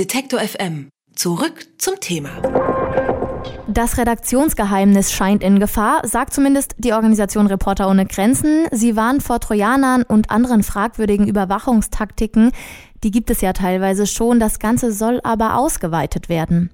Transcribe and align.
Detektor 0.00 0.40
FM. 0.40 0.88
Zurück 1.14 1.66
zum 1.76 2.00
Thema. 2.00 2.30
Das 3.68 3.98
Redaktionsgeheimnis 3.98 5.12
scheint 5.12 5.44
in 5.44 5.60
Gefahr, 5.60 6.00
sagt 6.08 6.32
zumindest 6.32 6.74
die 6.78 6.94
Organisation 6.94 7.46
Reporter 7.46 7.86
ohne 7.86 8.06
Grenzen. 8.06 8.66
Sie 8.70 8.96
warnt 8.96 9.22
vor 9.22 9.40
Trojanern 9.40 10.04
und 10.04 10.30
anderen 10.30 10.62
fragwürdigen 10.62 11.28
Überwachungstaktiken. 11.28 12.52
Die 13.04 13.10
gibt 13.10 13.28
es 13.28 13.42
ja 13.42 13.52
teilweise 13.52 14.06
schon. 14.06 14.40
Das 14.40 14.58
Ganze 14.58 14.90
soll 14.90 15.20
aber 15.22 15.58
ausgeweitet 15.58 16.30
werden. 16.30 16.70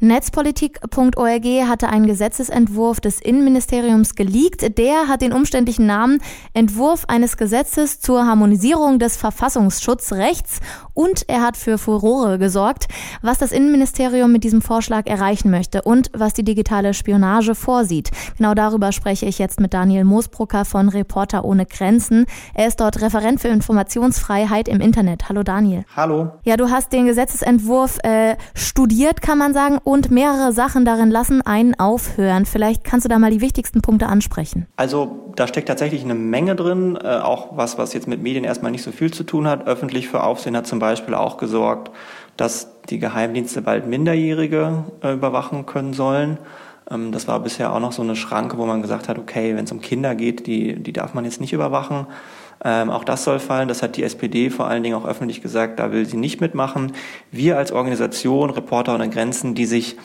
Netzpolitik.org 0.00 1.44
hatte 1.68 1.88
einen 1.88 2.06
Gesetzesentwurf 2.06 3.00
des 3.00 3.20
Innenministeriums 3.20 4.14
geleakt. 4.14 4.78
Der 4.78 5.08
hat 5.08 5.22
den 5.22 5.32
umständlichen 5.32 5.86
Namen 5.86 6.20
Entwurf 6.52 7.04
eines 7.06 7.36
Gesetzes 7.36 8.00
zur 8.00 8.26
Harmonisierung 8.26 8.98
des 8.98 9.16
Verfassungsschutzrechts 9.16 10.60
und 10.94 11.28
er 11.28 11.42
hat 11.42 11.56
für 11.56 11.78
Furore 11.78 12.38
gesorgt, 12.38 12.88
was 13.22 13.38
das 13.38 13.52
Innenministerium 13.52 14.32
mit 14.32 14.44
diesem 14.44 14.62
Vorschlag 14.62 15.06
erreichen 15.06 15.50
möchte 15.50 15.82
und 15.82 16.10
was 16.12 16.34
die 16.34 16.44
digitale 16.44 16.94
Spionage 16.94 17.54
vorsieht. 17.54 18.10
Genau 18.36 18.54
darüber 18.54 18.92
spreche 18.92 19.26
ich 19.26 19.38
jetzt 19.38 19.60
mit 19.60 19.74
Daniel 19.74 20.04
Moosbrucker 20.04 20.64
von 20.64 20.88
Reporter 20.88 21.44
ohne 21.44 21.66
Grenzen. 21.66 22.26
Er 22.54 22.68
ist 22.68 22.80
dort 22.80 23.00
Referent 23.00 23.40
für 23.40 23.48
Informationsfreiheit 23.48 24.68
im 24.68 24.80
Internet. 24.80 25.28
Hallo 25.28 25.42
Daniel. 25.42 25.84
Hallo. 25.96 26.32
Ja, 26.44 26.56
du 26.56 26.70
hast 26.70 26.92
den 26.92 27.06
Gesetzesentwurf 27.06 27.98
äh, 28.02 28.36
studiert, 28.54 29.22
kann 29.22 29.38
man 29.38 29.54
sagen, 29.54 29.78
und 29.84 30.10
mehrere 30.10 30.52
Sachen 30.52 30.84
darin 30.84 31.10
lassen 31.10 31.42
einen 31.42 31.78
aufhören. 31.78 32.46
Vielleicht 32.46 32.84
kannst 32.84 33.04
du 33.04 33.08
da 33.08 33.18
mal 33.18 33.30
die 33.30 33.40
wichtigsten 33.40 33.82
Punkte 33.82 34.06
ansprechen. 34.06 34.66
Also 34.76 35.32
da 35.36 35.46
steckt 35.46 35.68
tatsächlich 35.68 36.02
eine 36.02 36.14
Menge 36.14 36.56
drin, 36.56 36.98
äh, 37.02 37.18
auch 37.18 37.56
was, 37.56 37.78
was 37.78 37.92
jetzt 37.92 38.08
mit 38.08 38.22
Medien 38.22 38.44
erstmal 38.44 38.72
nicht 38.72 38.82
so 38.82 38.90
viel 38.90 39.12
zu 39.12 39.24
tun 39.24 39.46
hat. 39.46 39.66
Öffentlich 39.66 40.08
für 40.08 40.22
Aufsehen 40.22 40.56
hat 40.56 40.66
zum 40.66 40.78
Beispiel 40.78 41.14
auch 41.14 41.36
gesorgt, 41.36 41.90
dass 42.36 42.68
die 42.88 42.98
Geheimdienste 42.98 43.62
bald 43.62 43.86
Minderjährige 43.86 44.84
äh, 45.02 45.12
überwachen 45.12 45.66
können 45.66 45.92
sollen. 45.92 46.38
Ähm, 46.90 47.12
das 47.12 47.28
war 47.28 47.40
bisher 47.40 47.72
auch 47.72 47.80
noch 47.80 47.92
so 47.92 48.02
eine 48.02 48.16
Schranke, 48.16 48.58
wo 48.58 48.66
man 48.66 48.82
gesagt 48.82 49.08
hat, 49.08 49.18
okay, 49.18 49.54
wenn 49.56 49.64
es 49.64 49.72
um 49.72 49.80
Kinder 49.80 50.14
geht, 50.14 50.46
die, 50.46 50.82
die 50.82 50.92
darf 50.92 51.14
man 51.14 51.24
jetzt 51.24 51.40
nicht 51.40 51.52
überwachen. 51.52 52.06
Ähm, 52.62 52.90
auch 52.90 53.04
das 53.04 53.24
soll 53.24 53.38
fallen. 53.38 53.68
Das 53.68 53.82
hat 53.82 53.96
die 53.96 54.02
SPD 54.02 54.50
vor 54.50 54.66
allen 54.68 54.82
Dingen 54.82 54.96
auch 54.96 55.06
öffentlich 55.06 55.42
gesagt. 55.42 55.78
Da 55.78 55.92
will 55.92 56.06
sie 56.06 56.16
nicht 56.16 56.40
mitmachen. 56.40 56.92
Wir 57.30 57.56
als 57.56 57.72
Organisation, 57.72 58.50
Reporter 58.50 58.94
ohne 58.94 59.08
Grenzen, 59.08 59.54
die 59.54 59.66
sich 59.66 59.96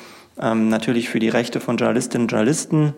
ähm, 0.42 0.70
natürlich 0.70 1.10
für 1.10 1.20
die 1.20 1.30
Rechte 1.30 1.60
von 1.60 1.78
Journalistinnen 1.78 2.26
und 2.26 2.32
Journalisten 2.32 2.94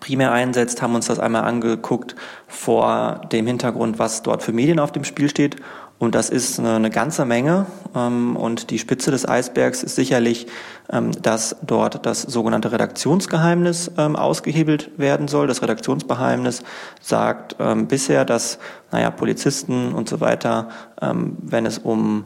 primär 0.00 0.32
einsetzt, 0.32 0.82
haben 0.82 0.94
uns 0.94 1.06
das 1.06 1.18
einmal 1.18 1.44
angeguckt 1.44 2.16
vor 2.48 3.20
dem 3.30 3.46
Hintergrund, 3.46 3.98
was 3.98 4.22
dort 4.22 4.42
für 4.42 4.52
Medien 4.52 4.78
auf 4.78 4.92
dem 4.92 5.04
Spiel 5.04 5.28
steht 5.28 5.56
und 6.02 6.16
das 6.16 6.30
ist 6.30 6.58
eine 6.58 6.90
ganze 6.90 7.24
Menge. 7.24 7.66
Ähm, 7.94 8.34
und 8.34 8.70
die 8.70 8.80
Spitze 8.80 9.12
des 9.12 9.28
Eisbergs 9.28 9.84
ist 9.84 9.94
sicherlich, 9.94 10.48
ähm, 10.90 11.12
dass 11.22 11.54
dort 11.62 12.04
das 12.04 12.22
sogenannte 12.22 12.72
Redaktionsgeheimnis 12.72 13.88
ähm, 13.96 14.16
ausgehebelt 14.16 14.90
werden 14.96 15.28
soll. 15.28 15.46
Das 15.46 15.62
Redaktionsgeheimnis 15.62 16.64
sagt 17.00 17.56
bisher, 17.86 18.24
dass 18.24 18.58
naja, 18.90 19.10
Polizisten 19.10 19.92
und 19.92 20.08
so 20.08 20.20
weiter, 20.20 20.70
wenn 21.00 21.66
es 21.66 21.78
um 21.78 22.24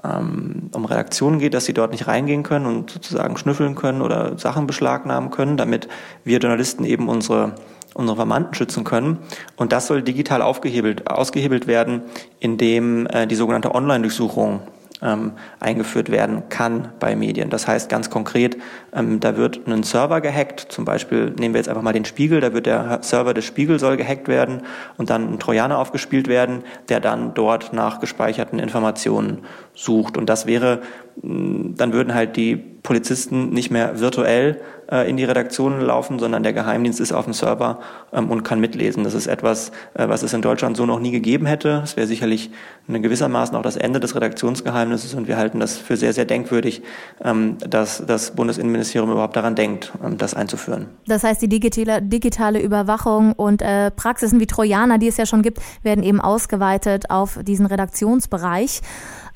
um 0.00 0.84
Redaktionen 0.84 1.40
geht, 1.40 1.54
dass 1.54 1.64
sie 1.64 1.74
dort 1.74 1.90
nicht 1.90 2.06
reingehen 2.06 2.44
können 2.44 2.66
und 2.66 2.88
sozusagen 2.88 3.36
schnüffeln 3.36 3.74
können 3.74 4.00
oder 4.00 4.38
Sachen 4.38 4.68
beschlagnahmen 4.68 5.32
können, 5.32 5.56
damit 5.56 5.88
wir 6.22 6.38
Journalisten 6.38 6.84
eben 6.84 7.08
unsere 7.08 7.54
unsere 7.94 8.16
Verwandten 8.16 8.54
schützen 8.54 8.84
können. 8.84 9.18
Und 9.56 9.72
das 9.72 9.86
soll 9.86 10.02
digital 10.02 10.42
aufgehebelt, 10.42 11.08
ausgehebelt 11.10 11.66
werden, 11.66 12.02
indem 12.40 13.06
äh, 13.06 13.26
die 13.26 13.34
sogenannte 13.34 13.74
Online-Durchsuchung 13.74 14.60
ähm, 15.02 15.32
eingeführt 15.60 16.10
werden 16.10 16.48
kann 16.48 16.88
bei 16.98 17.14
Medien. 17.14 17.50
Das 17.50 17.68
heißt 17.68 17.88
ganz 17.88 18.10
konkret, 18.10 18.56
ähm, 18.92 19.20
da 19.20 19.36
wird 19.36 19.66
ein 19.66 19.82
Server 19.82 20.20
gehackt, 20.20 20.66
zum 20.72 20.84
Beispiel 20.84 21.34
nehmen 21.38 21.54
wir 21.54 21.60
jetzt 21.60 21.68
einfach 21.68 21.82
mal 21.82 21.92
den 21.92 22.04
Spiegel, 22.04 22.40
da 22.40 22.52
wird 22.52 22.66
der 22.66 22.98
Server 23.02 23.34
des 23.34 23.44
Spiegel 23.44 23.78
soll 23.78 23.96
gehackt 23.96 24.28
werden 24.28 24.62
und 24.96 25.10
dann 25.10 25.34
ein 25.34 25.38
Trojaner 25.38 25.78
aufgespielt 25.78 26.28
werden, 26.28 26.64
der 26.88 27.00
dann 27.00 27.34
dort 27.34 27.72
nach 27.72 28.00
gespeicherten 28.00 28.58
Informationen 28.58 29.44
sucht. 29.74 30.16
Und 30.16 30.28
das 30.28 30.46
wäre, 30.46 30.82
dann 31.22 31.92
würden 31.92 32.14
halt 32.14 32.36
die 32.36 32.77
Polizisten 32.88 33.50
nicht 33.50 33.70
mehr 33.70 34.00
virtuell 34.00 34.62
äh, 34.90 35.10
in 35.10 35.18
die 35.18 35.24
Redaktionen 35.24 35.82
laufen, 35.82 36.18
sondern 36.18 36.42
der 36.42 36.54
Geheimdienst 36.54 37.00
ist 37.00 37.12
auf 37.12 37.26
dem 37.26 37.34
Server 37.34 37.80
ähm, 38.14 38.30
und 38.30 38.44
kann 38.44 38.60
mitlesen. 38.60 39.04
Das 39.04 39.12
ist 39.12 39.26
etwas, 39.26 39.72
äh, 39.92 40.08
was 40.08 40.22
es 40.22 40.32
in 40.32 40.40
Deutschland 40.40 40.74
so 40.74 40.86
noch 40.86 40.98
nie 40.98 41.10
gegeben 41.10 41.44
hätte. 41.44 41.80
Das 41.82 41.98
wäre 41.98 42.06
sicherlich 42.06 42.50
in 42.88 43.02
gewissermaßen 43.02 43.54
auch 43.56 43.62
das 43.62 43.76
Ende 43.76 44.00
des 44.00 44.14
Redaktionsgeheimnisses 44.14 45.12
und 45.12 45.28
wir 45.28 45.36
halten 45.36 45.60
das 45.60 45.76
für 45.76 45.98
sehr, 45.98 46.14
sehr 46.14 46.24
denkwürdig, 46.24 46.80
ähm, 47.22 47.58
dass 47.58 48.02
das 48.06 48.30
Bundesinnenministerium 48.30 49.12
überhaupt 49.12 49.36
daran 49.36 49.54
denkt, 49.54 49.92
ähm, 50.02 50.16
das 50.16 50.32
einzuführen. 50.32 50.86
Das 51.06 51.24
heißt, 51.24 51.42
die 51.42 51.50
digitale, 51.50 52.00
digitale 52.00 52.58
Überwachung 52.62 53.34
und 53.34 53.60
äh, 53.60 53.90
Praxisen 53.90 54.40
wie 54.40 54.46
Trojaner, 54.46 54.96
die 54.96 55.08
es 55.08 55.18
ja 55.18 55.26
schon 55.26 55.42
gibt, 55.42 55.60
werden 55.82 56.02
eben 56.02 56.22
ausgeweitet 56.22 57.10
auf 57.10 57.38
diesen 57.42 57.66
Redaktionsbereich. 57.66 58.80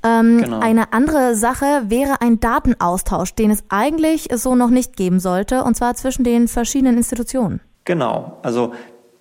Ähm, 0.04 0.42
genau. 0.42 0.60
Eine 0.60 0.92
andere 0.92 1.34
Sache 1.34 1.84
wäre 1.86 2.20
ein 2.20 2.40
Datenaustausch, 2.40 3.34
den 3.34 3.50
es 3.50 3.64
eigentlich 3.68 4.28
so 4.34 4.54
noch 4.54 4.70
nicht 4.70 4.96
geben 4.96 5.20
sollte, 5.20 5.64
und 5.64 5.76
zwar 5.76 5.94
zwischen 5.94 6.24
den 6.24 6.48
verschiedenen 6.48 6.96
Institutionen. 6.96 7.60
Genau, 7.84 8.38
also 8.42 8.72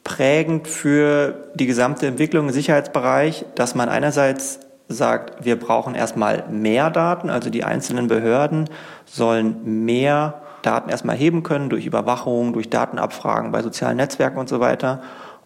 prägend 0.03 0.67
für 0.67 1.51
die 1.55 1.67
gesamte 1.67 2.07
Entwicklung 2.07 2.47
im 2.47 2.53
Sicherheitsbereich, 2.53 3.45
dass 3.55 3.75
man 3.75 3.89
einerseits 3.89 4.59
sagt, 4.87 5.45
wir 5.45 5.57
brauchen 5.57 5.95
erstmal 5.95 6.45
mehr 6.49 6.89
Daten, 6.89 7.29
also 7.29 7.49
die 7.49 7.63
einzelnen 7.63 8.07
Behörden 8.07 8.69
sollen 9.05 9.85
mehr 9.85 10.41
Daten 10.63 10.89
erstmal 10.89 11.15
heben 11.15 11.43
können 11.43 11.69
durch 11.69 11.85
Überwachung, 11.85 12.53
durch 12.53 12.69
Datenabfragen 12.69 13.51
bei 13.51 13.61
sozialen 13.61 13.97
Netzwerken 13.97 14.37
und 14.37 14.49
so 14.49 14.59
weiter. 14.59 15.01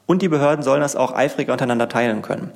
Und 0.07 0.21
die 0.21 0.29
Behörden 0.29 0.63
sollen 0.63 0.81
das 0.81 0.95
auch 0.95 1.13
eifriger 1.15 1.53
untereinander 1.53 1.89
teilen 1.89 2.21
können. 2.21 2.51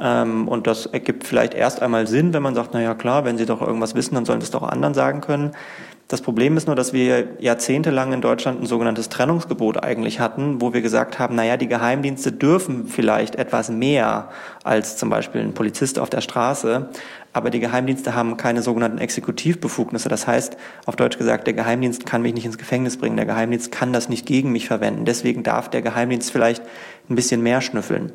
Ähm, 0.00 0.46
und 0.46 0.66
das 0.66 0.86
ergibt 0.86 1.24
vielleicht 1.24 1.54
erst 1.54 1.82
einmal 1.82 2.06
Sinn, 2.06 2.32
wenn 2.32 2.42
man 2.42 2.54
sagt, 2.54 2.70
na 2.74 2.80
ja 2.80 2.94
klar, 2.94 3.24
wenn 3.24 3.38
sie 3.38 3.46
doch 3.46 3.60
irgendwas 3.60 3.94
wissen, 3.94 4.14
dann 4.14 4.24
sollen 4.24 4.40
es 4.40 4.50
doch 4.50 4.62
anderen 4.62 4.94
sagen 4.94 5.20
können. 5.20 5.52
Das 6.12 6.20
Problem 6.20 6.58
ist 6.58 6.66
nur, 6.66 6.76
dass 6.76 6.92
wir 6.92 7.40
jahrzehntelang 7.40 8.12
in 8.12 8.20
Deutschland 8.20 8.60
ein 8.60 8.66
sogenanntes 8.66 9.08
Trennungsgebot 9.08 9.82
eigentlich 9.82 10.20
hatten, 10.20 10.60
wo 10.60 10.74
wir 10.74 10.82
gesagt 10.82 11.18
haben, 11.18 11.34
naja, 11.34 11.56
die 11.56 11.68
Geheimdienste 11.68 12.32
dürfen 12.32 12.86
vielleicht 12.86 13.36
etwas 13.36 13.70
mehr 13.70 14.28
als 14.62 14.98
zum 14.98 15.08
Beispiel 15.08 15.40
ein 15.40 15.54
Polizist 15.54 15.98
auf 15.98 16.10
der 16.10 16.20
Straße, 16.20 16.90
aber 17.32 17.50
die 17.50 17.60
Geheimdienste 17.60 18.14
haben 18.14 18.36
keine 18.36 18.62
sogenannten 18.62 18.98
Exekutivbefugnisse. 18.98 20.08
Das 20.08 20.26
heißt, 20.26 20.56
auf 20.86 20.96
Deutsch 20.96 21.18
gesagt, 21.18 21.46
der 21.46 21.54
Geheimdienst 21.54 22.06
kann 22.06 22.22
mich 22.22 22.34
nicht 22.34 22.44
ins 22.44 22.58
Gefängnis 22.58 22.96
bringen, 22.96 23.16
der 23.16 23.26
Geheimdienst 23.26 23.72
kann 23.72 23.92
das 23.92 24.08
nicht 24.08 24.26
gegen 24.26 24.52
mich 24.52 24.66
verwenden. 24.66 25.04
Deswegen 25.04 25.42
darf 25.42 25.70
der 25.70 25.82
Geheimdienst 25.82 26.30
vielleicht 26.30 26.62
ein 27.08 27.14
bisschen 27.14 27.42
mehr 27.42 27.60
schnüffeln. 27.60 28.12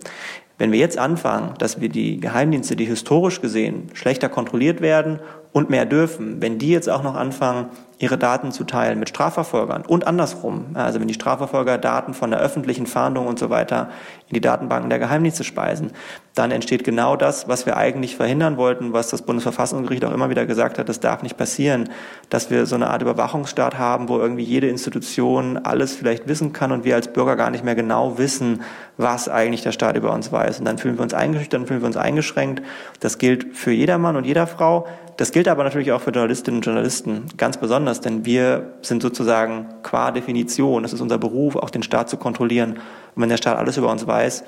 Wenn 0.59 0.71
wir 0.71 0.79
jetzt 0.79 0.97
anfangen, 0.97 1.53
dass 1.59 1.81
wir 1.81 1.89
die 1.89 2.19
Geheimdienste, 2.19 2.75
die 2.75 2.85
historisch 2.85 3.41
gesehen 3.41 3.89
schlechter 3.93 4.27
kontrolliert 4.27 4.81
werden 4.81 5.19
und 5.57 5.71
mehr 5.71 5.87
dürfen, 5.87 6.39
wenn 6.39 6.59
die 6.59 6.69
jetzt 6.69 6.87
auch 6.87 7.01
noch 7.01 7.15
anfangen, 7.15 7.69
ihre 7.97 8.19
Daten 8.19 8.51
zu 8.51 8.63
teilen 8.63 8.99
mit 8.99 9.09
Strafverfolgern 9.09 9.81
und 9.81 10.05
andersrum. 10.05 10.67
Also 10.75 10.99
wenn 10.99 11.07
die 11.07 11.15
Strafverfolger 11.15 11.79
Daten 11.79 12.13
von 12.13 12.29
der 12.29 12.39
öffentlichen 12.39 12.85
Fahndung 12.85 13.25
und 13.25 13.39
so 13.39 13.49
weiter 13.49 13.89
in 14.29 14.35
die 14.35 14.41
Datenbanken 14.41 14.91
der 14.91 14.99
Geheimdienste 14.99 15.43
speisen, 15.43 15.89
dann 16.35 16.51
entsteht 16.51 16.83
genau 16.83 17.15
das, 17.15 17.47
was 17.47 17.65
wir 17.65 17.75
eigentlich 17.75 18.15
verhindern 18.15 18.57
wollten, 18.57 18.93
was 18.93 19.09
das 19.09 19.23
Bundesverfassungsgericht 19.23 20.05
auch 20.05 20.13
immer 20.13 20.29
wieder 20.29 20.45
gesagt 20.45 20.77
hat, 20.77 20.89
das 20.89 20.99
darf 20.99 21.23
nicht 21.23 21.37
passieren, 21.37 21.89
dass 22.29 22.51
wir 22.51 22.67
so 22.67 22.75
eine 22.75 22.91
Art 22.91 23.01
Überwachungsstaat 23.01 23.79
haben, 23.79 24.09
wo 24.09 24.19
irgendwie 24.19 24.43
jede 24.43 24.67
Institution 24.67 25.57
alles 25.57 25.95
vielleicht 25.95 26.27
wissen 26.27 26.53
kann 26.53 26.71
und 26.71 26.83
wir 26.83 26.93
als 26.93 27.11
Bürger 27.11 27.35
gar 27.35 27.49
nicht 27.49 27.63
mehr 27.63 27.73
genau 27.73 28.19
wissen, 28.19 28.61
was 28.97 29.27
eigentlich 29.27 29.63
der 29.63 29.71
Staat 29.71 29.97
über 29.97 30.13
uns 30.13 30.31
weiß. 30.31 30.59
Und 30.59 30.65
dann 30.65 30.77
fühlen 30.77 30.99
wir 30.99 31.03
uns 31.03 31.15
eingeschüchtert, 31.15 31.61
dann 31.61 31.67
fühlen 31.67 31.81
wir 31.81 31.87
uns 31.87 31.97
eingeschränkt. 31.97 32.61
Das 32.99 33.17
gilt 33.17 33.55
für 33.57 33.71
jedermann 33.71 34.15
und 34.15 34.25
jeder 34.25 34.45
Frau. 34.45 34.85
Das 35.17 35.31
gilt 35.31 35.47
aber 35.47 35.63
natürlich 35.63 35.91
auch 35.91 36.01
für 36.01 36.11
Journalistinnen 36.11 36.59
und 36.59 36.65
Journalisten 36.65 37.25
ganz 37.37 37.57
besonders, 37.57 38.01
denn 38.01 38.23
wir 38.23 38.73
sind 38.83 39.01
sozusagen 39.01 39.65
qua 39.81 40.11
Definition, 40.11 40.85
es 40.85 40.93
ist 40.93 41.01
unser 41.01 41.17
Beruf, 41.17 41.55
auch 41.55 41.71
den 41.71 41.81
Staat 41.81 42.07
zu 42.07 42.17
kontrollieren. 42.17 42.77
Und 43.17 43.23
wenn 43.23 43.29
der 43.29 43.37
Staat 43.37 43.57
alles 43.57 43.77
über 43.77 43.91
uns 43.91 44.05
weiß, 44.05 44.43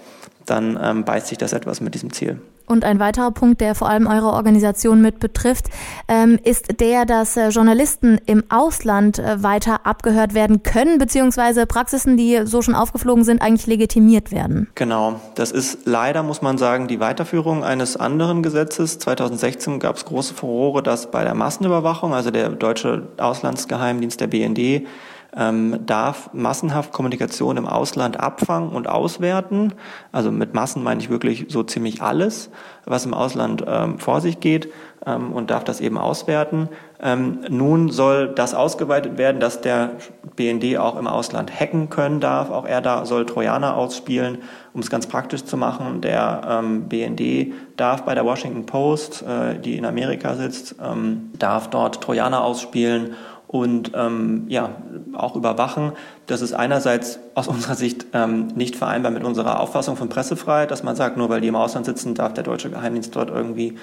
dann 0.46 0.80
ähm, 0.82 1.04
beißt 1.04 1.28
sich 1.28 1.40
das 1.40 1.54
etwas 1.54 1.82
mit 1.82 1.96
diesem 1.96 2.14
Ziel. 2.14 2.40
Und 2.68 2.86
ein 2.86 3.00
weiterer 3.00 3.32
Punkt, 3.32 3.62
der 3.62 3.74
vor 3.74 3.90
allem 3.90 4.06
eure 4.06 4.28
Organisation 4.28 5.02
mit 5.02 5.20
betrifft, 5.20 5.66
ähm, 6.08 6.38
ist 6.44 6.80
der, 6.80 7.06
dass 7.06 7.36
äh, 7.36 7.50
Journalisten 7.50 8.20
im 8.28 8.44
Ausland 8.50 9.18
äh, 9.18 9.42
weiter 9.42 9.88
abgehört 9.88 10.36
werden 10.36 10.62
können, 10.62 11.00
beziehungsweise 11.00 11.66
Praxisen, 11.66 12.16
die 12.16 12.42
so 12.46 12.62
schon 12.62 12.76
aufgeflogen 12.76 13.24
sind, 13.24 13.42
eigentlich 13.42 13.66
legitimiert 13.66 14.32
werden. 14.32 14.70
Genau. 14.76 15.20
Das 15.34 15.52
ist 15.52 15.80
leider, 15.86 16.22
muss 16.22 16.44
man 16.44 16.60
sagen, 16.60 16.88
die 16.88 17.00
Weiterführung 17.00 17.64
eines 17.64 17.98
anderen 17.98 18.44
Gesetzes. 18.44 19.00
2016 19.00 19.80
gab 19.80 19.96
es 19.96 20.06
große 20.06 20.36
Furore, 20.36 20.84
dass 20.84 21.10
bei 21.10 21.24
der 21.24 21.34
Massenüberwachung, 21.34 22.14
also 22.14 22.30
der 22.30 22.50
deutsche 22.50 23.08
Auslandsgeheimdienst 23.18 24.22
der 24.22 24.28
BND, 24.28 24.86
ähm, 25.36 25.86
darf 25.86 26.30
massenhaft 26.34 26.92
Kommunikation 26.92 27.58
im 27.58 27.68
Ausland 27.68 28.20
abfangen 28.20 28.70
und 28.70 28.88
auswerten. 28.88 29.74
Also 30.12 30.32
mit 30.32 30.54
Massen 30.54 30.84
meine 30.84 31.02
ich 31.02 31.10
wirklich 31.10 31.46
so 31.50 31.64
ziemlich 31.64 32.02
alles, 32.02 32.50
was 32.86 33.06
im 33.06 33.14
Ausland 33.14 33.64
ähm, 33.68 34.00
vor 34.00 34.22
sich 34.22 34.40
geht. 34.40 34.70
ähm, 35.06 35.32
und 35.32 35.52
darf 35.52 35.64
das 35.64 35.82
eben 35.82 35.98
auswerten. 35.98 36.70
Ähm, 37.02 37.40
nun 37.50 37.90
soll 37.90 38.30
das 38.30 38.54
ausgeweitet 38.54 39.18
werden, 39.18 39.40
dass 39.40 39.62
der 39.62 39.92
BND 40.36 40.78
auch 40.78 40.98
im 40.98 41.08
Ausland 41.08 41.58
hacken 41.58 41.90
können 41.90 42.20
darf. 42.20 42.50
Auch 42.50 42.66
er 42.66 42.82
da 42.82 43.06
soll 43.06 43.26
Trojaner 43.26 43.76
ausspielen, 43.76 44.40
um 44.74 44.82
es 44.82 44.90
ganz 44.90 45.08
praktisch 45.08 45.46
zu 45.46 45.58
machen. 45.58 46.02
Der 46.02 46.42
ähm, 46.48 46.90
BND 46.90 47.54
darf 47.78 48.04
bei 48.04 48.16
der 48.16 48.26
Washington 48.26 48.66
Post, 48.66 49.24
äh, 49.24 49.58
die 49.60 49.78
in 49.78 49.86
Amerika 49.86 50.36
sitzt, 50.36 50.76
ähm, 50.84 51.32
darf 51.38 51.70
dort 51.70 52.02
Trojaner 52.02 52.44
ausspielen 52.44 53.16
und 53.50 53.94
ähm, 53.96 54.46
ja 54.48 54.76
auch 55.14 55.36
überwachen. 55.36 55.94
Das 56.28 56.44
ist 56.44 56.54
einerseits 56.54 57.20
aus 57.34 57.48
unserer 57.48 57.74
Sicht 57.74 58.06
ähm, 58.14 58.50
nicht 58.54 58.76
vereinbar 58.76 59.12
mit 59.12 59.24
unserer 59.24 59.60
Auffassung 59.60 59.96
von 59.96 60.08
Pressefreiheit, 60.08 60.70
dass 60.70 60.84
man 60.84 60.96
sagt, 60.96 61.18
nur 61.18 61.30
weil 61.30 61.42
die 61.42 61.48
im 61.48 61.56
Ausland 61.56 61.88
sitzen, 61.88 62.14
darf 62.14 62.36
der 62.36 62.44
deutsche 62.44 62.70
Geheimdienst 62.70 63.16
dort 63.16 63.32
irgendwie 63.32 63.76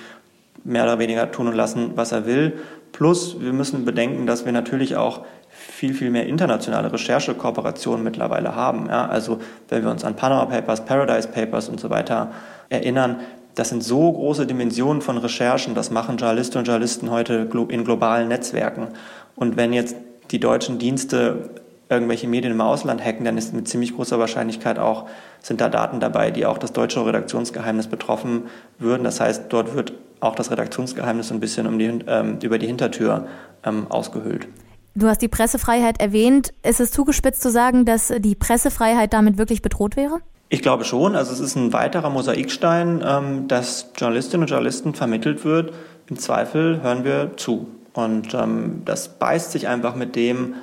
mehr 0.62 0.84
oder 0.84 1.00
weniger 1.00 1.32
tun 1.32 1.48
und 1.48 1.56
lassen, 1.56 1.92
was 1.96 2.12
er 2.12 2.26
will. 2.26 2.60
Plus, 2.92 3.40
wir 3.40 3.52
müssen 3.52 3.84
bedenken, 3.84 4.26
dass 4.26 4.44
wir 4.44 4.52
natürlich 4.52 4.94
auch 4.94 5.24
viel, 5.48 5.94
viel 5.94 6.10
mehr 6.10 6.26
internationale 6.26 6.92
Recherchekooperationen 6.92 8.04
mittlerweile 8.04 8.54
haben. 8.54 8.86
Ja, 8.88 9.06
also 9.06 9.40
wenn 9.68 9.82
wir 9.82 9.90
uns 9.90 10.04
an 10.04 10.14
Panama 10.14 10.44
Papers, 10.44 10.84
Paradise 10.84 11.26
Papers 11.26 11.68
und 11.68 11.80
so 11.80 11.90
weiter 11.90 12.30
erinnern, 12.68 13.16
das 13.56 13.70
sind 13.70 13.82
so 13.82 14.12
große 14.12 14.46
Dimensionen 14.46 15.02
von 15.02 15.16
Recherchen, 15.16 15.74
das 15.74 15.90
machen 15.90 16.18
Journalistinnen 16.18 16.60
und 16.60 16.68
Journalisten 16.68 17.10
heute 17.10 17.48
in 17.70 17.84
globalen 17.84 18.28
Netzwerken. 18.28 18.88
Und 19.34 19.56
wenn 19.56 19.72
jetzt 19.72 19.96
die 20.30 20.38
deutschen 20.38 20.78
Dienste 20.78 21.50
irgendwelche 21.88 22.28
Medien 22.28 22.52
im 22.52 22.60
Ausland 22.60 23.02
hacken, 23.02 23.24
dann 23.24 23.38
ist 23.38 23.54
mit 23.54 23.66
ziemlich 23.66 23.96
großer 23.96 24.18
Wahrscheinlichkeit 24.18 24.78
auch, 24.78 25.08
sind 25.40 25.62
da 25.62 25.70
Daten 25.70 26.00
dabei, 26.00 26.30
die 26.30 26.44
auch 26.44 26.58
das 26.58 26.72
deutsche 26.72 27.04
Redaktionsgeheimnis 27.04 27.86
betroffen 27.86 28.42
würden. 28.78 29.04
Das 29.04 29.20
heißt, 29.20 29.44
dort 29.48 29.74
wird 29.74 29.94
auch 30.20 30.34
das 30.34 30.50
Redaktionsgeheimnis 30.50 31.32
ein 31.32 31.40
bisschen 31.40 31.66
um 31.66 31.78
die, 31.78 31.98
ähm, 32.06 32.38
über 32.42 32.58
die 32.58 32.66
Hintertür 32.66 33.26
ähm, 33.64 33.86
ausgehöhlt. 33.88 34.48
Du 34.94 35.08
hast 35.08 35.22
die 35.22 35.28
Pressefreiheit 35.28 36.00
erwähnt. 36.00 36.52
Ist 36.62 36.80
es 36.80 36.90
zugespitzt 36.90 37.40
zu 37.40 37.50
sagen, 37.50 37.86
dass 37.86 38.12
die 38.18 38.34
Pressefreiheit 38.34 39.14
damit 39.14 39.38
wirklich 39.38 39.62
bedroht 39.62 39.96
wäre? 39.96 40.20
Ich 40.48 40.62
glaube 40.62 40.84
schon. 40.84 41.16
Also 41.16 41.32
es 41.32 41.40
ist 41.40 41.56
ein 41.56 41.72
weiterer 41.72 42.10
Mosaikstein, 42.10 43.02
ähm, 43.04 43.48
dass 43.48 43.90
Journalistinnen 43.96 44.42
und 44.44 44.50
Journalisten 44.50 44.94
vermittelt 44.94 45.44
wird. 45.44 45.72
Im 46.08 46.18
Zweifel 46.18 46.82
hören 46.82 47.04
wir 47.04 47.36
zu. 47.36 47.66
Und 47.94 48.32
ähm, 48.34 48.82
das 48.84 49.08
beißt 49.18 49.50
sich 49.50 49.66
einfach 49.66 49.96
mit 49.96 50.14
dem, 50.14 50.54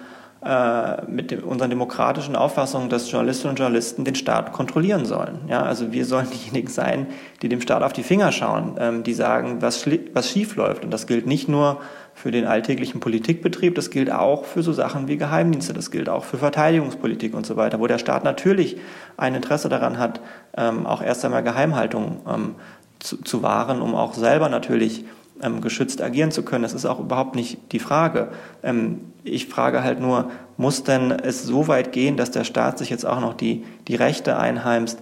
äh, 0.46 1.04
mit 1.06 1.32
dem, 1.32 1.44
unseren 1.44 1.70
demokratischen 1.70 2.38
Auffassungen, 2.38 2.90
dass 2.90 3.12
Journalistinnen 3.12 3.52
und 3.52 3.60
Journalisten 3.60 4.06
den 4.06 4.16
Staat 4.16 4.54
kontrollieren 4.54 5.04
sollen. 5.04 5.40
Ja, 5.50 5.64
also 5.64 5.92
wir 5.92 6.06
sollen 6.06 6.30
diejenigen 6.34 6.70
sein, 6.70 7.08
die 7.42 7.50
dem 7.50 7.60
Staat 7.60 7.84
auf 7.84 7.92
die 7.92 8.04
Finger 8.04 8.32
schauen, 8.32 8.76
ähm, 8.80 9.04
die 9.04 9.14
sagen, 9.14 9.62
was, 9.62 9.86
was 10.14 10.30
schief 10.30 10.56
läuft. 10.56 10.86
Und 10.86 10.92
das 10.92 11.08
gilt 11.08 11.28
nicht 11.28 11.50
nur 11.50 11.82
für 12.14 12.32
den 12.32 12.46
alltäglichen 12.46 13.00
Politikbetrieb, 13.00 13.76
das 13.76 13.90
gilt 13.90 14.12
auch 14.12 14.46
für 14.46 14.62
so 14.64 14.72
Sachen 14.72 15.08
wie 15.08 15.18
Geheimdienste, 15.18 15.74
das 15.74 15.92
gilt 15.92 16.10
auch 16.10 16.24
für 16.24 16.38
Verteidigungspolitik 16.38 17.34
und 17.34 17.46
so 17.46 17.56
weiter, 17.56 17.80
wo 17.80 17.88
der 17.88 17.98
Staat 17.98 18.24
natürlich 18.24 18.78
ein 19.18 19.36
Interesse 19.36 19.70
daran 19.70 19.98
hat, 19.98 20.22
ähm, 20.56 20.86
auch 20.86 21.02
erst 21.02 21.26
einmal 21.26 21.44
Geheimhaltung 21.44 22.22
ähm, 22.28 22.56
zu, 23.00 23.18
zu 23.18 23.44
wahren, 23.44 23.82
um 23.82 23.96
auch 23.96 24.14
selber 24.14 24.50
natürlich 24.50 25.06
ähm, 25.42 25.62
geschützt 25.62 26.02
agieren 26.02 26.32
zu 26.32 26.44
können. 26.44 26.64
Das 26.64 26.74
ist 26.74 26.86
auch 26.86 27.00
überhaupt 27.00 27.36
nicht 27.36 27.58
die 27.72 27.80
Frage. 27.80 28.30
Ähm, 28.62 29.02
ich 29.24 29.48
frage 29.48 29.84
halt 29.84 30.00
nur, 30.00 30.32
muss 30.58 30.84
denn 30.84 31.12
es 31.12 31.44
so 31.44 31.68
weit 31.68 31.92
gehen, 31.92 32.18
dass 32.18 32.32
der 32.32 32.44
Staat 32.44 32.78
sich 32.78 32.90
jetzt 32.90 33.06
auch 33.06 33.20
noch 33.20 33.34
die, 33.34 33.64
die 33.88 33.96
Rechte 33.96 34.38
einheimst, 34.38 35.00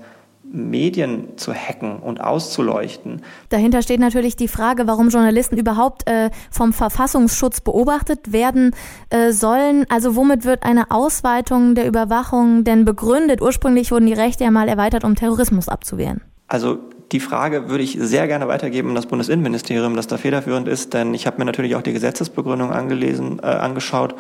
Medien 0.52 1.38
zu 1.38 1.54
hacken 1.54 2.00
und 2.00 2.22
auszuleuchten. 2.22 3.22
Dahinter 3.50 3.82
steht 3.82 4.00
natürlich 4.00 4.36
die 4.36 4.48
Frage, 4.48 4.88
warum 4.88 5.10
Journalisten 5.10 5.58
überhaupt 5.58 6.10
äh, 6.10 6.30
vom 6.50 6.74
Verfassungsschutz 6.74 7.62
beobachtet 7.62 8.32
werden 8.32 8.76
äh, 9.10 9.32
sollen. 9.32 9.86
Also 9.90 10.16
womit 10.16 10.46
wird 10.46 10.64
eine 10.64 10.92
Ausweitung 10.92 11.76
der 11.76 11.88
Überwachung 11.88 12.64
denn 12.64 12.86
begründet? 12.86 13.42
Ursprünglich 13.42 13.92
wurden 13.92 14.06
die 14.06 14.14
Rechte 14.14 14.44
ja 14.44 14.52
mal 14.52 14.68
erweitert, 14.68 15.04
um 15.04 15.16
Terrorismus 15.16 15.70
abzuwehren. 15.70 16.22
Also 16.48 16.80
die 17.12 17.20
Frage 17.20 17.70
würde 17.70 17.84
ich 17.84 17.98
sehr 18.00 18.28
gerne 18.28 18.48
weitergeben 18.48 18.90
an 18.90 18.96
das 18.96 19.06
Bundesinnenministerium, 19.06 19.96
das 19.96 20.08
da 20.08 20.18
federführend 20.18 20.68
ist, 20.68 20.94
denn 20.94 21.14
ich 21.14 21.28
habe 21.28 21.38
mir 21.40 21.46
natürlich 21.46 21.76
auch 21.76 21.82
die 21.82 21.94
Gesetzesbegründung 21.94 22.72
angelesen, 22.72 23.40
äh, 23.40 23.48
angeschaut 23.48 24.16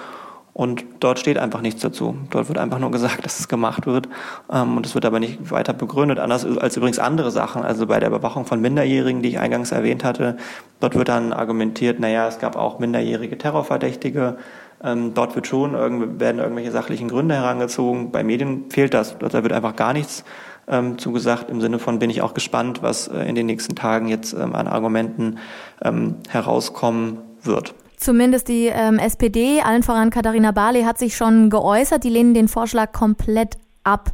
und 0.53 0.83
dort 0.99 1.17
steht 1.19 1.37
einfach 1.37 1.61
nichts 1.61 1.81
dazu. 1.81 2.15
Dort 2.29 2.49
wird 2.49 2.57
einfach 2.57 2.79
nur 2.79 2.91
gesagt, 2.91 3.23
dass 3.25 3.39
es 3.39 3.47
gemacht 3.47 3.85
wird 3.85 4.09
ähm, 4.51 4.77
und 4.77 4.85
es 4.85 4.95
wird 4.95 5.05
aber 5.05 5.19
nicht 5.19 5.51
weiter 5.51 5.73
begründet, 5.73 6.19
anders 6.19 6.45
als 6.45 6.77
übrigens 6.77 6.99
andere 6.99 7.31
Sachen. 7.31 7.63
Also 7.63 7.87
bei 7.87 7.99
der 7.99 8.09
Überwachung 8.09 8.45
von 8.45 8.61
Minderjährigen, 8.61 9.21
die 9.21 9.29
ich 9.29 9.39
eingangs 9.39 9.71
erwähnt 9.71 10.03
hatte, 10.03 10.37
dort 10.79 10.95
wird 10.95 11.09
dann 11.09 11.33
argumentiert, 11.33 11.99
naja, 11.99 12.27
es 12.27 12.39
gab 12.39 12.55
auch 12.55 12.79
minderjährige 12.79 13.37
Terrorverdächtige. 13.37 14.37
Ähm, 14.83 15.13
dort 15.13 15.35
wird 15.35 15.47
schon, 15.47 15.73
werden 16.19 16.39
irgendwelche 16.39 16.71
sachlichen 16.71 17.07
Gründe 17.07 17.35
herangezogen. 17.35 18.11
Bei 18.11 18.23
Medien 18.23 18.65
fehlt 18.71 18.93
das. 18.93 19.17
Dort 19.17 19.33
wird 19.33 19.53
einfach 19.53 19.75
gar 19.75 19.93
nichts 19.93 20.23
ähm, 20.67 20.97
zugesagt. 20.97 21.49
Im 21.49 21.61
Sinne 21.61 21.77
von 21.77 21.99
bin 21.99 22.09
ich 22.09 22.21
auch 22.21 22.33
gespannt, 22.33 22.81
was 22.81 23.07
äh, 23.07 23.23
in 23.23 23.35
den 23.35 23.45
nächsten 23.45 23.75
Tagen 23.75 24.07
jetzt 24.07 24.33
ähm, 24.33 24.55
an 24.55 24.67
Argumenten 24.67 25.37
ähm, 25.83 26.15
herauskommen 26.29 27.19
wird. 27.43 27.75
Zumindest 28.01 28.47
die 28.47 28.65
ähm, 28.65 28.97
SPD, 28.97 29.61
allen 29.61 29.83
voran 29.83 30.09
Katharina 30.09 30.51
Barley, 30.51 30.81
hat 30.81 30.97
sich 30.97 31.15
schon 31.15 31.51
geäußert. 31.51 32.03
Die 32.03 32.09
lehnen 32.09 32.33
den 32.33 32.47
Vorschlag 32.47 32.93
komplett 32.93 33.59
ab. 33.83 34.11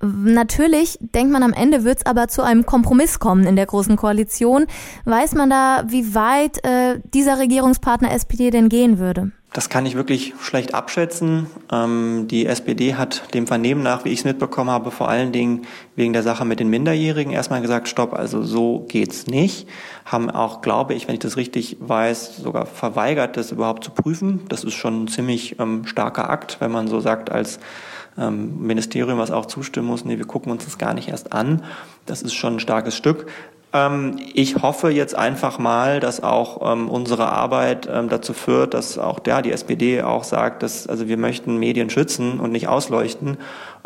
Natürlich 0.00 0.96
denkt 1.00 1.30
man 1.30 1.42
am 1.42 1.52
Ende 1.52 1.84
wird 1.84 1.98
es 1.98 2.06
aber 2.06 2.28
zu 2.28 2.40
einem 2.40 2.64
Kompromiss 2.64 3.18
kommen 3.18 3.46
in 3.46 3.54
der 3.54 3.66
großen 3.66 3.96
Koalition. 3.96 4.66
Weiß 5.04 5.34
man 5.34 5.50
da, 5.50 5.84
wie 5.88 6.14
weit 6.14 6.64
äh, 6.64 7.00
dieser 7.12 7.38
Regierungspartner 7.38 8.12
SPD 8.12 8.48
denn 8.48 8.70
gehen 8.70 8.98
würde? 8.98 9.32
Das 9.52 9.70
kann 9.70 9.86
ich 9.86 9.94
wirklich 9.94 10.34
schlecht 10.42 10.74
abschätzen. 10.74 11.46
Ähm, 11.72 12.26
die 12.28 12.44
SPD 12.44 12.96
hat 12.96 13.32
dem 13.34 13.46
Vernehmen 13.46 13.82
nach, 13.82 14.04
wie 14.04 14.10
ich 14.10 14.20
es 14.20 14.24
mitbekommen 14.24 14.70
habe, 14.70 14.90
vor 14.90 15.08
allen 15.08 15.32
Dingen 15.32 15.62
wegen 15.96 16.12
der 16.12 16.22
Sache 16.22 16.44
mit 16.44 16.60
den 16.60 16.68
Minderjährigen 16.68 17.32
erstmal 17.32 17.62
gesagt, 17.62 17.88
stopp, 17.88 18.12
also 18.12 18.42
so 18.42 18.84
geht's 18.88 19.26
nicht. 19.26 19.66
Haben 20.04 20.30
auch, 20.30 20.60
glaube 20.60 20.92
ich, 20.92 21.08
wenn 21.08 21.14
ich 21.14 21.20
das 21.20 21.38
richtig 21.38 21.78
weiß, 21.80 22.36
sogar 22.36 22.66
verweigert, 22.66 23.38
das 23.38 23.50
überhaupt 23.50 23.84
zu 23.84 23.90
prüfen. 23.90 24.42
Das 24.50 24.64
ist 24.64 24.74
schon 24.74 25.04
ein 25.04 25.08
ziemlich 25.08 25.58
ähm, 25.58 25.86
starker 25.86 26.28
Akt, 26.28 26.58
wenn 26.60 26.70
man 26.70 26.86
so 26.86 27.00
sagt, 27.00 27.32
als 27.32 27.58
ähm, 28.18 28.60
Ministerium, 28.60 29.18
was 29.18 29.30
auch 29.30 29.46
zustimmen 29.46 29.86
muss, 29.86 30.04
nee, 30.04 30.18
wir 30.18 30.26
gucken 30.26 30.52
uns 30.52 30.66
das 30.66 30.76
gar 30.76 30.92
nicht 30.92 31.08
erst 31.08 31.32
an. 31.32 31.64
Das 32.04 32.20
ist 32.20 32.34
schon 32.34 32.56
ein 32.56 32.60
starkes 32.60 32.96
Stück. 32.96 33.26
Ähm, 33.78 34.16
ich 34.34 34.56
hoffe 34.56 34.90
jetzt 34.90 35.14
einfach 35.14 35.58
mal, 35.58 36.00
dass 36.00 36.22
auch 36.22 36.72
ähm, 36.72 36.88
unsere 36.88 37.30
Arbeit 37.30 37.88
ähm, 37.92 38.08
dazu 38.08 38.32
führt, 38.32 38.74
dass 38.74 38.98
auch 38.98 39.18
der, 39.18 39.42
die 39.42 39.52
SPD 39.52 40.02
auch 40.02 40.24
sagt, 40.24 40.62
dass 40.62 40.86
also 40.86 41.08
wir 41.08 41.16
möchten 41.16 41.58
Medien 41.58 41.90
schützen 41.90 42.40
und 42.40 42.52
nicht 42.52 42.68
ausleuchten 42.68 43.38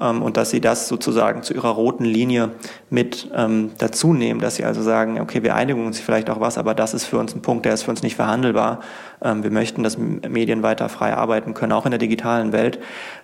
ähm, 0.02 0.22
und 0.22 0.36
dass 0.36 0.50
sie 0.50 0.60
das 0.60 0.88
sozusagen 0.88 1.42
zu 1.42 1.54
ihrer 1.54 1.70
roten 1.70 2.04
Linie 2.04 2.50
mit 2.90 3.30
ähm, 3.34 3.70
dazu 3.78 4.12
nehmen, 4.12 4.40
dass 4.40 4.56
sie 4.56 4.64
also 4.64 4.82
sagen, 4.82 5.20
okay, 5.20 5.42
wir 5.42 5.54
einigen 5.54 5.86
uns 5.86 6.00
vielleicht 6.00 6.28
auch 6.28 6.40
was, 6.40 6.58
aber 6.58 6.74
das 6.74 6.92
ist 6.92 7.04
für 7.04 7.18
uns 7.18 7.34
ein 7.34 7.42
Punkt, 7.42 7.64
der 7.64 7.74
ist 7.74 7.84
für 7.84 7.90
uns 7.90 8.02
nicht 8.02 8.16
verhandelbar. 8.16 8.80
Ähm, 9.22 9.42
wir 9.42 9.50
möchten, 9.50 9.82
dass 9.82 9.96
Medien 9.96 10.62
weiter 10.62 10.88
frei 10.88 11.14
arbeiten 11.14 11.54
können, 11.54 11.72
auch 11.72 11.86
in 11.86 11.90
der 11.90 11.98
digitalen 11.98 12.52
Welt. 12.52 12.80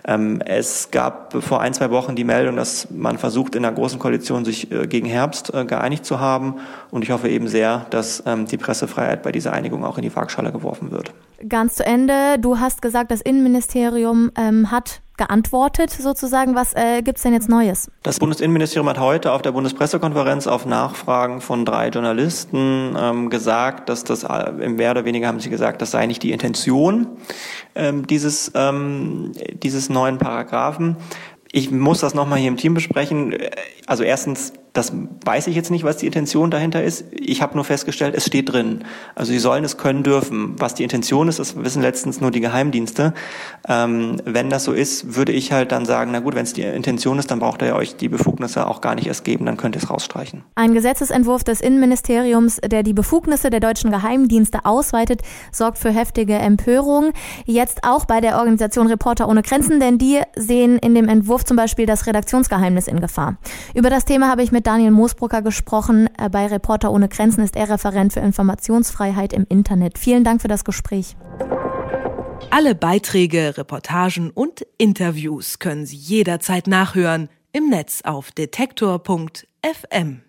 Ähm, 0.07 0.41
es 0.45 0.89
gab 0.91 1.33
vor 1.43 1.61
ein, 1.61 1.73
zwei 1.73 1.91
Wochen 1.91 2.15
die 2.15 2.23
Meldung, 2.23 2.55
dass 2.55 2.89
man 2.89 3.17
versucht, 3.17 3.55
in 3.55 3.63
der 3.63 3.71
großen 3.73 3.99
Koalition 3.99 4.45
sich 4.45 4.71
äh, 4.71 4.87
gegen 4.87 5.07
Herbst 5.07 5.53
äh, 5.53 5.65
geeinigt 5.65 6.05
zu 6.05 6.19
haben 6.19 6.55
und 6.91 7.03
ich 7.03 7.11
hoffe 7.11 7.29
eben 7.29 7.47
sehr, 7.47 7.85
dass 7.89 8.23
ähm, 8.25 8.45
die 8.45 8.57
Pressefreiheit 8.57 9.21
bei 9.23 9.31
dieser 9.31 9.53
Einigung 9.53 9.83
auch 9.83 9.97
in 9.97 10.03
die 10.03 10.15
Waagschale 10.15 10.51
geworfen 10.51 10.91
wird. 10.91 11.11
Ganz 11.47 11.75
zu 11.75 11.85
Ende. 11.85 12.37
Du 12.39 12.59
hast 12.59 12.81
gesagt, 12.81 13.11
das 13.11 13.21
Innenministerium 13.21 14.31
ähm, 14.37 14.71
hat 14.71 15.01
geantwortet 15.19 15.91
sozusagen. 15.91 16.55
Was 16.55 16.73
äh, 16.73 17.03
gibt 17.03 17.17
es 17.17 17.23
denn 17.23 17.33
jetzt 17.33 17.47
Neues? 17.47 17.91
Das 18.01 18.17
Bundesinnenministerium 18.17 18.89
hat 18.89 18.99
heute 18.99 19.31
auf 19.31 19.43
der 19.43 19.51
Bundespressekonferenz 19.51 20.47
auf 20.47 20.65
Nachfragen 20.65 21.41
von 21.41 21.65
drei 21.65 21.89
Journalisten 21.89 22.95
ähm, 22.97 23.29
gesagt, 23.29 23.89
dass 23.89 24.03
das, 24.03 24.23
äh, 24.23 24.51
mehr 24.69 24.91
oder 24.91 25.05
weniger 25.05 25.27
haben 25.27 25.39
sie 25.39 25.51
gesagt, 25.51 25.83
das 25.83 25.91
sei 25.91 26.07
nicht 26.07 26.23
die 26.23 26.31
Intention 26.31 27.05
ähm, 27.75 28.07
dieses, 28.07 28.51
ähm, 28.55 29.33
dieses 29.53 29.89
neuen 29.89 30.17
Paragraphen. 30.17 30.95
Ich 31.51 31.69
muss 31.69 31.99
das 31.99 32.13
nochmal 32.13 32.39
hier 32.39 32.47
im 32.47 32.57
Team 32.57 32.73
besprechen. 32.73 33.35
Also 33.85 34.03
erstens 34.03 34.53
das 34.73 34.93
weiß 35.25 35.47
ich 35.47 35.55
jetzt 35.55 35.71
nicht, 35.71 35.83
was 35.83 35.97
die 35.97 36.05
Intention 36.05 36.51
dahinter 36.51 36.83
ist. 36.83 37.05
Ich 37.11 37.41
habe 37.41 37.55
nur 37.55 37.65
festgestellt, 37.65 38.13
es 38.15 38.25
steht 38.25 38.51
drin. 38.51 38.83
Also 39.15 39.31
sie 39.31 39.39
sollen 39.39 39.63
es 39.63 39.77
können 39.77 40.03
dürfen. 40.03 40.55
Was 40.59 40.75
die 40.75 40.83
Intention 40.83 41.27
ist, 41.27 41.39
das 41.39 41.55
wissen 41.55 41.81
letztens 41.81 42.21
nur 42.21 42.29
die 42.29 42.39
Geheimdienste. 42.39 43.13
Ähm, 43.67 44.21
wenn 44.25 44.49
das 44.49 44.63
so 44.63 44.73
ist, 44.73 45.15
würde 45.15 45.31
ich 45.31 45.51
halt 45.51 45.71
dann 45.71 45.85
sagen, 45.85 46.11
na 46.11 46.19
gut, 46.19 46.35
wenn 46.35 46.43
es 46.43 46.53
die 46.53 46.61
Intention 46.61 47.17
ist, 47.17 47.31
dann 47.31 47.39
braucht 47.39 47.61
ihr 47.61 47.75
euch 47.75 47.95
die 47.95 48.09
Befugnisse 48.09 48.67
auch 48.67 48.81
gar 48.81 48.95
nicht 48.95 49.07
erst 49.07 49.23
geben, 49.23 49.45
dann 49.45 49.57
könnt 49.57 49.75
ihr 49.75 49.81
es 49.81 49.89
rausstreichen. 49.89 50.43
Ein 50.55 50.73
Gesetzesentwurf 50.73 51.43
des 51.43 51.61
Innenministeriums, 51.61 52.57
der 52.57 52.83
die 52.83 52.93
Befugnisse 52.93 53.49
der 53.49 53.59
deutschen 53.59 53.89
Geheimdienste 53.89 54.65
ausweitet, 54.65 55.21
sorgt 55.51 55.79
für 55.79 55.89
heftige 55.89 56.35
Empörung. 56.35 57.11
Jetzt 57.45 57.83
auch 57.83 58.05
bei 58.05 58.21
der 58.21 58.37
Organisation 58.37 58.87
Reporter 58.87 59.27
ohne 59.27 59.41
Grenzen, 59.41 59.79
denn 59.79 59.97
die 59.97 60.21
sehen 60.35 60.77
in 60.77 60.93
dem 60.93 61.07
Entwurf 61.07 61.43
zum 61.43 61.57
Beispiel 61.57 61.87
das 61.87 62.05
Redaktionsgeheimnis 62.05 62.87
in 62.87 62.99
Gefahr. 62.99 63.37
Über 63.73 63.89
das 63.89 64.05
Thema 64.05 64.29
habe 64.29 64.43
ich 64.43 64.51
mit 64.51 64.58
mit 64.59 64.67
Daniel 64.67 64.91
Moosbrucker 64.91 65.41
gesprochen. 65.41 66.09
Äh, 66.17 66.29
bei 66.29 66.45
Reporter 66.47 66.91
ohne 66.91 67.07
Grenzen 67.07 67.41
ist 67.41 67.55
er 67.55 67.69
Referent 67.69 68.11
für 68.11 68.19
Informationsfreiheit 68.19 69.31
im 69.31 69.45
Internet. 69.47 69.97
Vielen 69.97 70.25
Dank 70.25 70.41
für 70.41 70.49
das 70.49 70.65
Gespräch. 70.65 71.15
Alle 72.49 72.75
Beiträge, 72.75 73.57
Reportagen 73.57 74.31
und 74.31 74.67
Interviews 74.77 75.59
können 75.59 75.85
Sie 75.85 75.95
jederzeit 75.95 76.67
nachhören 76.67 77.29
im 77.53 77.69
Netz 77.69 78.01
auf 78.03 78.31
detektor.fm. 78.31 80.23